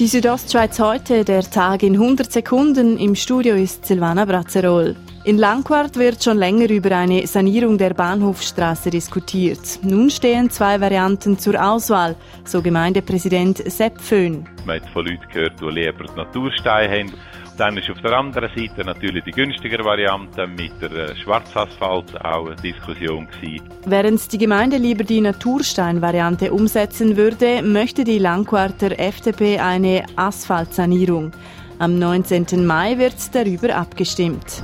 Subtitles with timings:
[0.00, 2.98] Die Südostschweiz heute, der Tag in 100 Sekunden.
[2.98, 4.96] Im Studio ist Silvana Brazzerol.
[5.22, 9.60] In Langquart wird schon länger über eine Sanierung der Bahnhofstraße diskutiert.
[9.82, 14.48] Nun stehen zwei Varianten zur Auswahl, so Gemeindepräsident Sepp Föhn.
[14.66, 17.12] Man hat von Leuten gehört, die lieber die Natursteine haben.
[17.56, 22.46] Dann ist auf der anderen Seite natürlich die günstigere Variante mit der äh, Schwarzasphalt auch
[22.46, 23.68] eine Diskussion gewesen.
[23.86, 31.30] Während die Gemeinde lieber die Naturstein-Variante umsetzen würde, möchte die Langquarter FDP eine Asphaltsanierung.
[31.78, 32.66] Am 19.
[32.66, 34.62] Mai wird darüber abgestimmt.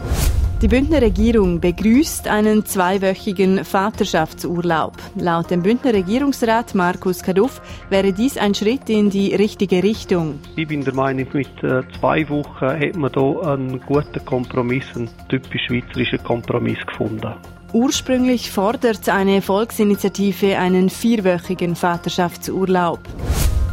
[0.62, 4.92] Die Bündner Regierung begrüßt einen zweiwöchigen Vaterschaftsurlaub.
[5.14, 10.38] Laut dem Bündner Regierungsrat Markus Kaduff wäre dies ein Schritt in die richtige Richtung.
[10.56, 15.08] Ich bin der Meinung, mit äh, zwei Wochen hat man hier einen guten Kompromiss, einen
[15.30, 17.36] typisch schweizerischen Kompromiss gefunden.
[17.72, 23.00] Ursprünglich fordert eine Volksinitiative einen vierwöchigen Vaterschaftsurlaub.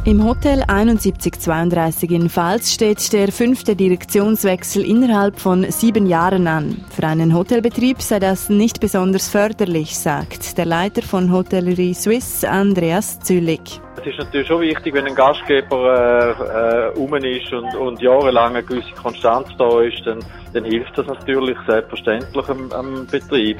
[0.07, 6.77] Im Hotel 7132 in Pfalz steht der fünfte Direktionswechsel innerhalb von sieben Jahren an.
[6.91, 13.19] Für einen Hotelbetrieb sei das nicht besonders förderlich, sagt der Leiter von Hotellerie Suisse, Andreas
[13.19, 13.81] Züllig.
[13.99, 18.55] Es ist natürlich schon wichtig, wenn ein Gastgeber äh, äh, um ist und, und jahrelang
[18.55, 20.19] eine gewisse Konstanz da ist, dann,
[20.53, 23.57] dann hilft das natürlich selbstverständlich am, am Betrieb.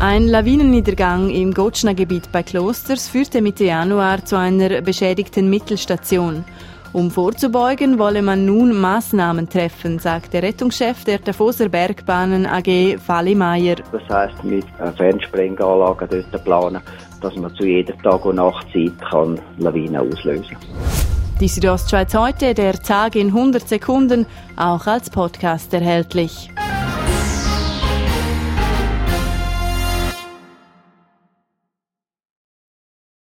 [0.00, 6.44] Ein Lawinenniedergang im Gotschner Gebiet bei Klosters führte Mitte Januar zu einer beschädigten Mittelstation.
[6.92, 13.34] Um vorzubeugen, wolle man nun Maßnahmen treffen, sagt der Rettungschef der Davoser Bergbahnen AG Fali
[13.34, 13.76] Meyer.
[13.92, 14.64] Das heisst, mit
[14.96, 16.80] Fernsprenganlagen dort planen,
[17.20, 21.06] dass man zu jeder Tag- und Nachtzeit kann Lawinen auslösen kann.
[21.40, 24.24] Die Südostschweiz heute, der Tag in 100 Sekunden,
[24.56, 26.50] auch als Podcast erhältlich.